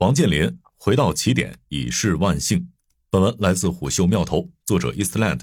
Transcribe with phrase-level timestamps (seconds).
[0.00, 2.70] 王健林回到起点已是万幸。
[3.10, 5.40] 本文来自虎嗅妙头，作者 Eastland。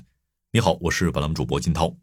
[0.51, 1.95] 你好，我是本栏目主播金涛。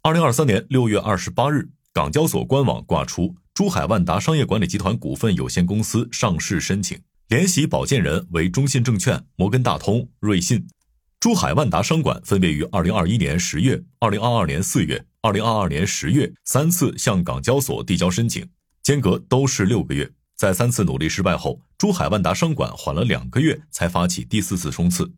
[0.00, 10.66] 二零二三年六月二十八日，港交所官网挂出珠海万达商业管理集团股份有限公司上市申请，联席保荐人为中信证券、摩根大通、瑞信。
[11.20, 18.48] 珠海万达商管分别于二零二一年十月、二零二二年四月、二零二二年十月三次向港交所递交申请，
[18.82, 20.10] 间隔都是六个月。
[20.36, 25.10] 在三次努力失败后，珠海万达商管缓了两个月才发起第四次冲刺。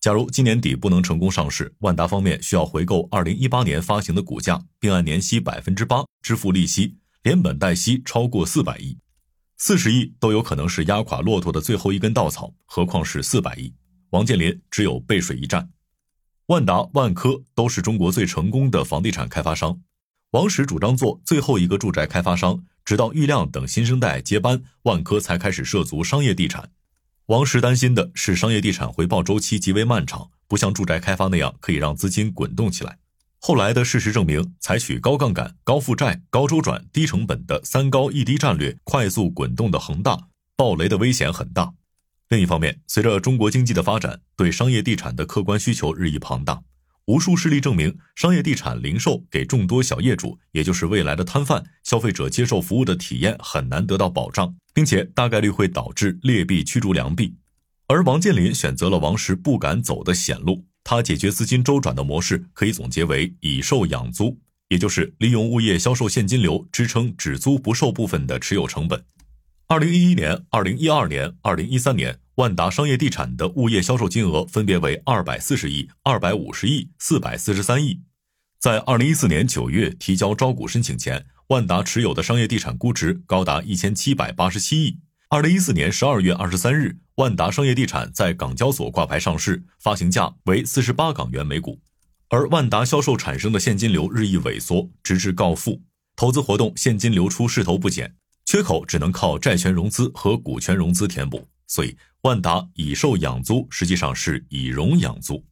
[0.00, 8.98] 假如今年底不能成功上市，万达方面需要回购二零一八年发行的股价，并按年息百分之八支付利息，连本带息超过四百亿，
[9.56, 13.72] 四十亿都有可能是压垮骆驼的最后一根稻草，何况是四百亿？
[14.10, 15.70] 王健林只有背水一战。
[16.46, 19.80] 万达、万科都是中国最成功的房地产开发商，
[20.32, 22.64] 王石主张做最后一个住宅开发商。
[22.86, 26.70] 直到郁亮等新生代接班，万科才开始涉足商业地产。
[27.26, 32.98] 王石担心的是商业地产回报周期极为漫长，不像住宅开发那样可以让资金滚动起来。
[33.40, 41.74] 后来的事实证明，采取高杠杆、高负债、高周转、低成本的“三高一低”战略，快速滚动的恒大暴雷的危险很大。
[42.28, 46.62] 另一方面，随着中国经济的发展，对商业地产的客观需求日益庞大。
[47.06, 57.36] 无数事例证明，商业地产零售给众多小业主，也就是未来的摊贩、消费者接受服务的体验很难得到保障，并且大概率会导致劣币驱逐良币。
[57.86, 69.04] 而王健林选择了王石不敢走的险路，他解决资金周转的模式可以总结为以售养租，也就是利用物业销售现金流支撑只租不售部分的持有成本。
[69.68, 72.18] 二零一一年、二零一二年、二零一三年。
[72.36, 78.02] 万达商业地产的物业销售金额分别为二百四十亿、二百五十亿、四百四十三亿。
[78.60, 84.98] 在二零一四年九月提交招股申请前，万达持有的商业地产估值高达一千七百八十七亿。
[85.30, 91.80] 二零一四年十二月二十三日，万达商业地产在港交所挂牌上市，发行价为四十八港元每股。
[92.28, 95.80] 而万达销售产生的现金流日益萎缩，直至告负，
[96.14, 101.48] 投资活动现金流出势头不减，缺口只能靠债权融资和股权融资填补。
[101.68, 105.46] 所以，万达以售养租实际上是以融养租。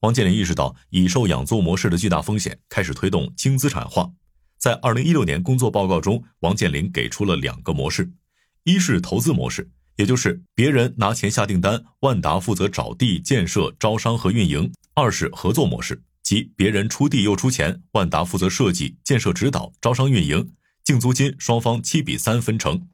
[0.00, 4.10] 王健林意识到以售养租模式的巨大风险，开始推动轻资产化。
[4.58, 8.10] 在二零一六年工作报告中，王健林给出了两个模式：
[8.64, 22.88] 一是投资模式，也就是别人拿钱下订单，万达负责找地、建设、招商和运营；二是合作模式，即别人出地又出钱，万达负责设计、建设、指导、招商、运营，净租金双方七比三分成。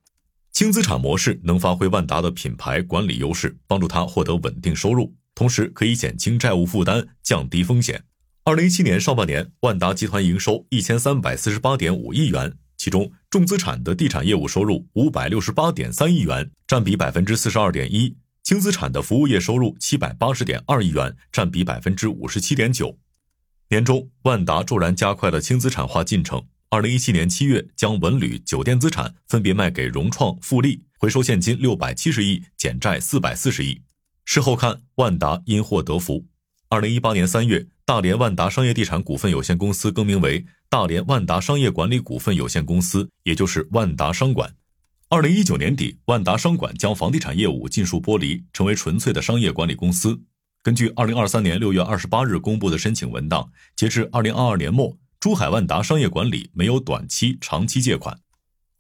[0.56, 8.03] 轻资产模式能发挥万达的品牌管理优势，帮助他获得稳定收入，同时可以减轻债务负担，降低风险。
[8.43, 22.97] 二零一七年上半年，万达集团营收一千三百四十八点五亿元，其中重资产的地产业务收入五百六十八点三亿元，占比百分之四十二点一；轻资产的服务业收入七百八十点二亿元，占比百分之五十七点九。
[23.69, 26.47] 年中，万达骤然加快了轻资产化进程。
[26.69, 33.81] 二零一七年七月，将文旅酒店资产分别卖给融创、富力，回收现金六百七十亿，减债四百四十亿。
[34.25, 36.27] 事后看，万达因祸得福。
[36.69, 44.53] 二零一八年三月，大连万达商业地产股份有限公司更名为大连万达商业管理股份有限公司，也就是万达商管。
[45.09, 50.21] 二零一九年底，万达商管将房地产业务尽数剥离，成为纯粹的商业管理公司。
[50.65, 54.98] 根据二零二三年六月二十八日公布的申请文档，截至二零二二年末。
[55.19, 58.21] 珠海万达商业管理没有短期、长期借款。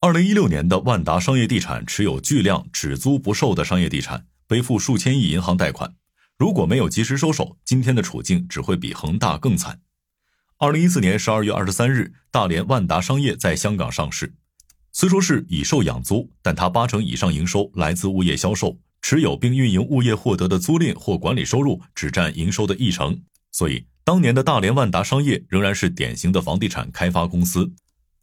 [0.00, 5.94] 二零一六年的万达商业地产持有巨量只租不售的商业地产，背负数千亿银行贷款。
[6.38, 9.80] 如果没有及时收手，今天的处境只会比恒大更惨。
[10.58, 14.34] 二零一四年十二月二十三日，大连万达商业在香港上市。
[14.92, 23.86] 虽说是以售养租，但它八成以上营收来自物业销售，持有并运营物业获得的租赁或管理收入只占营收的一成，所以。
[24.06, 27.72] 当年的大连万达商业仍然是典型的房地产开发公司。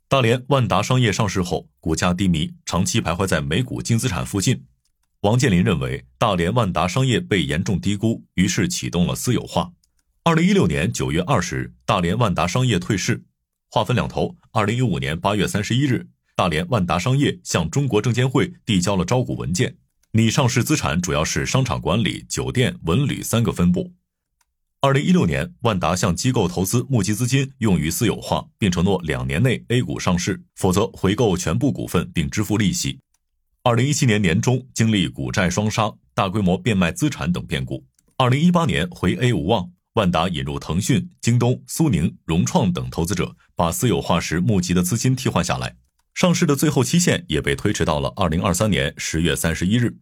[0.07, 4.63] 大连万达商业上市后，股价低迷，长期徘徊在每股净资产附近。
[5.23, 9.73] 王健林认为，大连万达商业被严重低估，于是启动了私有化。
[10.23, 13.25] 二零一六年九月二十日，大连万达商业退市。
[13.69, 16.07] 话分两头，二零一五年八月三十一日，
[16.37, 19.75] 大连万达商业向中国证监会递交了招股文件，
[20.13, 23.91] 拟上市资产主要是商场管理、酒店、文旅三个分部。
[24.83, 32.99] 二零一六年，万达向机构投资募集资金用于私有化，并承诺两年内 A 股上市，否则回购全部股份并支付利息。
[33.63, 37.85] 二零一七年年中，经历股债双杀、大规模变卖资产等变故，
[38.17, 45.77] 二零一八年回 A 无望，万达引入腾讯、京东、苏宁、融创等投资者，把私有化时募集的资金替换下来。
[46.13, 49.95] 上市的最后期限也被推迟到了二零二三年十月三十一日。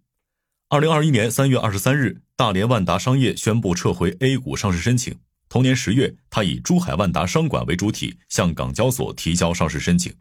[0.69, 5.15] 二零二一年三月二十三日，大连万达商业宣布撤回 A 股上市申请。
[5.47, 10.11] 同年十月，他以珠海万达商管为主体，向港交所提交上市申请。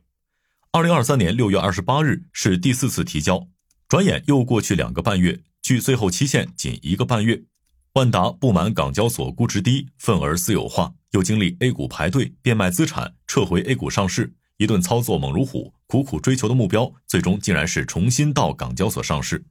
[0.71, 3.49] 二零二三年六月二十八日是第四次提交，
[3.89, 7.43] 转眼又过去两个半月，距最后期限仅一个半月。
[7.95, 19.43] 万达不满港交所估值低，份额私有化，又经历 A 股排队、变卖资产、撤回 A 股上市，一顿操作猛如虎，苦苦追求的目标，最终竟然是重新到港交所上市。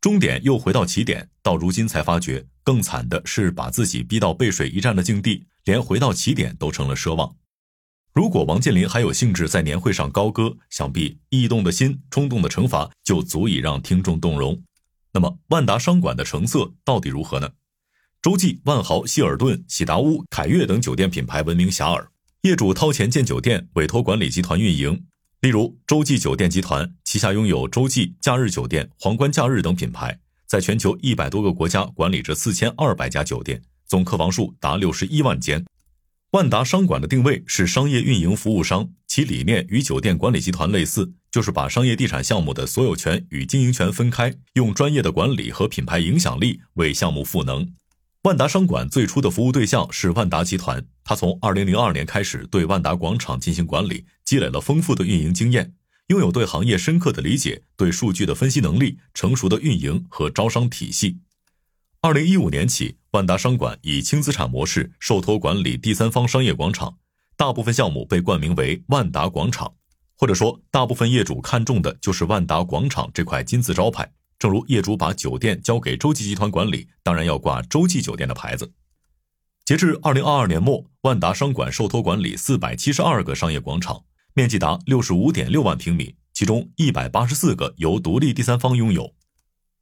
[0.00, 7.34] 终点又回到起点，到如今才发觉，更惨的是把自己逼到背水一战的境地，连回到起点都成了奢望。
[8.14, 14.62] 如果王健林还有兴致在年会上高歌，想必异动的心、冲动的惩罚就足以让听众动容。
[15.12, 17.50] 那么，万达商管的成色到底如何呢？
[18.22, 22.06] 洲际、万豪、希尔顿、喜达屋、凯悦等酒店品牌闻名遐迩，
[22.42, 25.04] 业主掏钱建酒店，委托管理集团运营。
[25.40, 35.64] 例如，洲际酒店集团旗下拥有洲际假日酒店、皇冠假日等品牌，在全球一百多个国家管理着四千二百家酒店，总客房数达六十一万间。
[36.32, 47.72] 万达商管的定位是商业运营服务商，其理念与酒店管理集团类似，就是把商业地产项目的所有权与经营权分开，用专业的管理和品牌影响力为项目赋能。
[48.28, 55.72] 万达商管最初的服务对象是万达集团，他从二零零二年开始对万达广场进行管理，积累了丰富的运营经验，
[56.08, 61.20] 拥有对行业深刻的理解、对数据的分析能力、成熟的运营和招商体系。
[62.02, 66.98] 二零一五年起，万达商管以轻资产模式受托管理第三方商业广场，
[67.34, 69.72] 大部分项目被冠名为万达广场，
[70.14, 74.12] 或者说，大部分业主看中的就是万达广场这块金字招牌。
[74.38, 78.72] 正如业主把酒店交给洲际集团管理，当然要挂洲际酒店的牌子。
[79.64, 89.14] 截至二零二二年末，万达商管受托管理四百七十二个商业广场，面积达六十五点六万平米，其中一百八十四个由独立第三方拥有。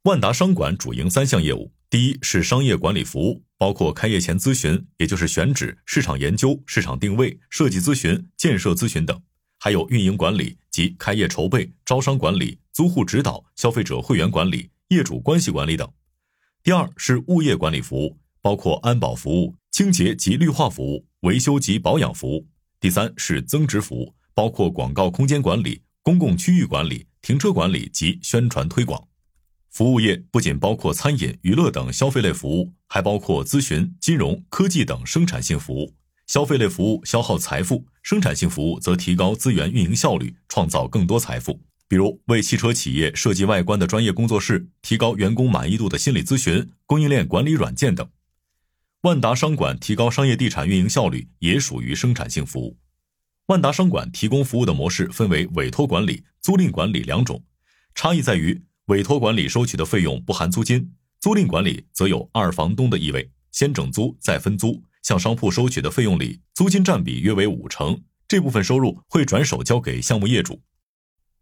[0.03, 9.17] 万达商管主营三项业务：第一是商业管理服务，包括开业前咨询，也就是选址、市场研究、市场定位、设计咨询、建设咨询等；
[9.59, 15.91] 还有运营管理及开业筹备、招商管理、租户指导、消费者会员管理、业主关系管理等。
[16.61, 22.47] 第二是物业管理服务，包括安保服务、清洁及绿化服务、维修及保养服务。
[22.79, 29.03] 第三是增值服务，包括广告空间管理、公共区域管理、停车管理及宣传推广。
[29.71, 35.95] 服务业不仅包括餐饮、娱乐等消费类服务，还包括咨询、金融、科技等生产性服务。
[36.27, 41.61] 消费类服务消耗财富，生产性服务则提高资源运营效率，创造更多财富。
[41.89, 48.09] 比如为汽车企业设计外观的专业工作室，提高员工满意度的心理咨询、供应链管理软件等。
[49.01, 52.77] 万达商管提高商业地产运营效率，也属于生产性服务。
[53.47, 57.43] 万达商管提供服务的模式分为委托管理、租赁管理两种，
[57.93, 58.63] 差异在于。
[58.85, 64.81] 委托管理收取的费用不含租金，租赁管理则有二房东的意味，先整租再分租。
[65.07, 70.61] 向商铺收取的费用里，租金占比约为五成，这部分收入会转手交给项目业主。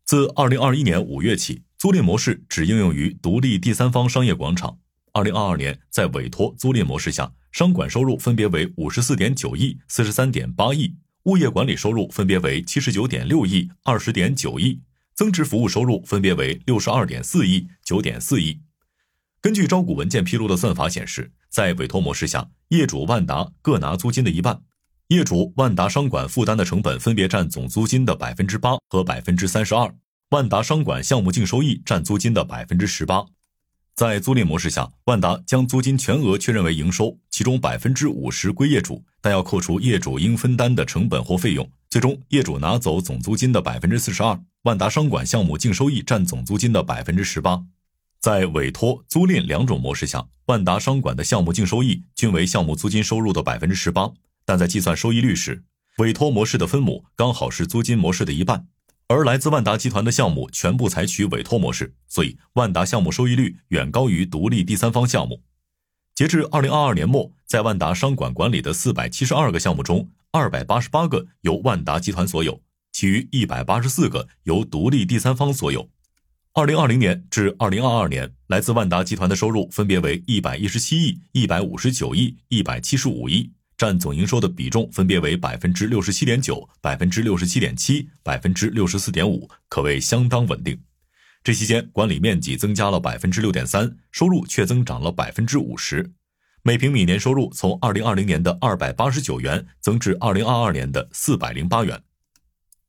[0.06, 4.78] 自二零二一年五月起，租赁模式只应用于独立第三方商业广场。
[5.14, 14.80] 二零二二年，在委托租赁模式下，商管收入分别为五十四点九亿、四十三点八亿，物业管理收入分别为七十九点六亿、二十点九亿。
[15.16, 18.62] 增值服务收入分别为六十二点四亿、九点四亿。
[19.46, 24.60] 根据招股文件披露的算法显示，在委托模式下，业主万达各拿租金的一半，
[25.10, 29.94] 业主万达商管负担的成本分别占总租金的百分之八和百分之三十二，
[30.32, 33.24] 万达商管项目净收益占租金的百分之十八。
[33.94, 44.40] 在租赁模式下，万达将租金全额确认为营收，其中百分之五十归业主，但要扣除业主应分担的成本或费用，最终业主拿走总租金的百分之四十二。
[44.64, 47.62] 万达商管项目净收益占总租金的百分之十八，
[48.26, 54.12] 在委托、租赁两种模式下，万达商管的项目净收益均为项目租金收入的百分之十八。
[54.48, 55.64] 但在计算收益率时，
[56.00, 58.66] 委托模式的分母刚好是租金模式的一半，
[59.10, 65.44] 而来自万达集团的项目全部采取委托模式，所以万达项目收益率远高于独立第三方项目。
[66.16, 72.60] 截至二零二二年末，在万达商管管理的四百七十二个项目中，二百八十八个由万达集团所有。
[72.92, 75.88] 其余一百八十四个由独立第三方所有。
[76.58, 90.80] 二零二零年至二零二二年，来自万达集团的收入分别为一百一十七亿、一百五十九亿、一百七十五亿，占总营收的比重分别为百分之六十七点九、百分之六十七点七、百分之六十四点五，可谓相当稳定。
[91.44, 96.14] 这期间，管理面积增加了百分之六点三，收入却增长了百分之五十，
[96.64, 102.02] 每平米年收入从二零二零年的二百八十九元增至二零二二年的四百零八元。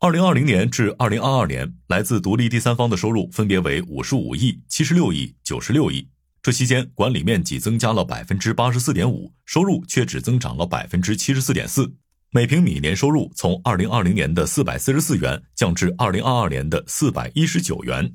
[0.07, 6.07] 二零二零年至二零二二年，来自独立第三方的收入分别为五十五亿、七十六亿、九十六亿。
[6.41, 11.93] 这期间，管理面积增加了百分之八十四点五，收入却只增长了百分之七十四点四。
[12.31, 18.15] 每平米年收入从二零二零年的四百四十四元降至二零二二年的四百一十九元。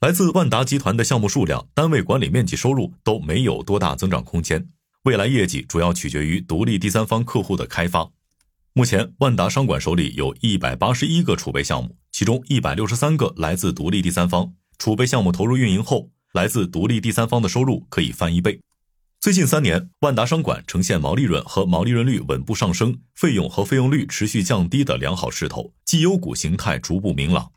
[0.00, 4.68] 来自万达集团的项目数量、单位管理面积、收入都没有多大增长空间。
[5.04, 8.10] 未来业绩主要取决于独立第三方客户的开发。
[8.78, 14.54] 目前，万达商管手里有一百八十一个储备项目，其中一百六十三个来自独立第三方。
[14.78, 18.60] 储备项目投入运营后，来自独立第三方的收入可以翻一倍。
[19.18, 27.50] 最近三年，万达商管呈现毛利润和毛利润率稳步上升，费用和费用率持续降低的良好势头，绩优股形态逐步明朗。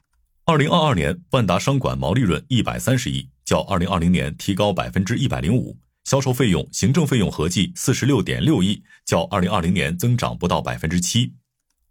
[0.46, 5.78] 二零二二年，万达商管毛利润一百三十亿，较二零二零年提高百分之一百零五。
[6.04, 11.34] 销售费用、行政费用合计四十六点六亿，较二零二零年增长不到百分之七。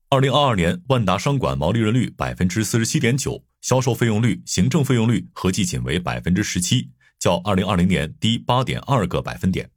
[0.08, 9.70] 二零二二年，万达商管毛利润率百分之四十七点九，销售费用率、行政费用率合计仅为百分之十七，较二零二零年低八点二个百分点。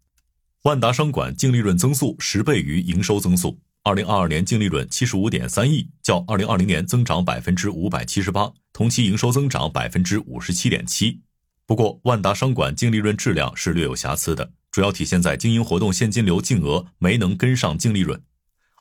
[0.64, 11.22] 万达商管净利润增速十倍于营收增速，二零二二年净利润七十五点三亿，较二零二零年增长百分之五百七十八，同期营收增长百分之五十七点七。
[11.66, 18.22] 不过，万达商管净利润质量是略有瑕疵的，主要体现在经营活动现金流净额没能跟上净利润。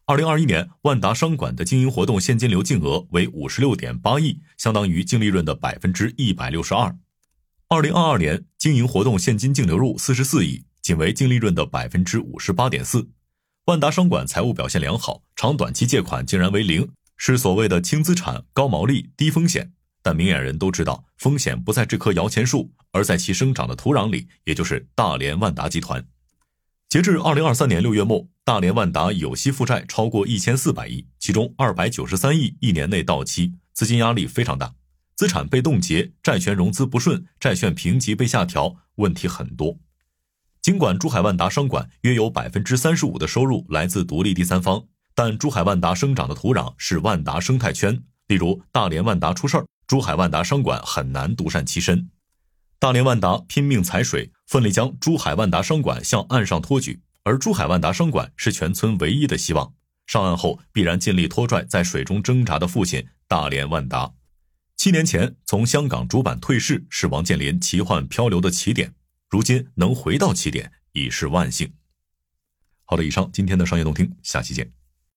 [0.05, 6.97] 二零二一年，万达商管的经营活动现金流净额为五十六点八亿，相当于净利润的百分之一百六十二。
[7.69, 13.09] 二零二二年，经营活动现金净流入四十四亿，仅为净利润的百分之五十八点四。
[13.67, 19.73] 万达商管财务表现良好，长短期借款竟然为零，是所谓的轻资产、高毛利、低风险。
[20.03, 26.05] 但明眼人都知道，风险不在这棵摇钱树，而在其生长的土壤里，也就是大连万达集团。
[26.89, 34.75] 截至二零二三年六月末，大连万达有息负债超过一千四百亿，其中二百九十三亿一年内到期，资金压力非常大，
[35.15, 39.79] 资产被冻结，债权融资不顺，债券评级被下调，问题很多。
[40.61, 49.67] 尽管珠海万达商管约有百分之三十五的收入来自独立第三方，但珠海万达生长的土壤是万达生态圈，例如大连万达出事儿。
[49.87, 52.11] 珠海万达商管很难独善其身，
[52.79, 59.75] 大连万达拼命踩水，奋力将珠海万达商管向岸上托举，而珠海万达商管是全村唯一的希望。
[60.07, 64.13] 上岸后必然尽力拖拽在水中挣扎的父亲大连万达。
[64.77, 68.95] 七年前从香港主板退市是王健林奇幻漂流的起点，
[69.31, 71.73] 如今能回到起点已是万幸。
[72.85, 74.82] 好的，以上今天的商业动听，下期见。